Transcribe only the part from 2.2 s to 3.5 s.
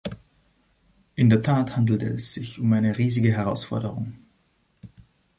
sich um eine riesige